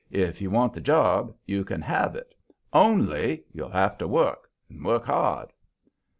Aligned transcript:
If 0.09 0.41
you 0.41 0.49
want 0.49 0.73
the 0.73 0.81
job 0.81 1.31
you 1.45 1.63
can 1.63 1.79
have 1.83 2.15
it. 2.15 2.33
ONLY, 2.73 3.43
you'll 3.51 3.69
have 3.69 3.99
to 3.99 4.07
work, 4.07 4.49
and 4.67 4.83
work 4.83 5.05
hard." 5.05 5.53